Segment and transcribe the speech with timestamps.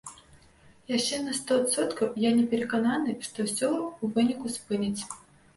[0.97, 5.03] Яшчэ на сто адсоткаў я не перакананы, што ўсё ў выніку спыняць.